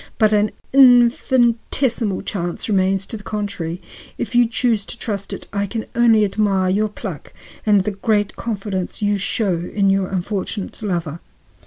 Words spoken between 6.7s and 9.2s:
your pluck and the great confidence you